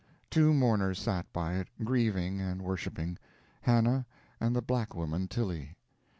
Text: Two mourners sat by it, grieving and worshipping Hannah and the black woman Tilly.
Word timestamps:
Two 0.31 0.51
mourners 0.51 0.97
sat 0.97 1.31
by 1.31 1.57
it, 1.57 1.67
grieving 1.83 2.41
and 2.41 2.63
worshipping 2.63 3.19
Hannah 3.61 4.07
and 4.39 4.55
the 4.55 4.61
black 4.63 4.95
woman 4.95 5.27
Tilly. 5.27 5.75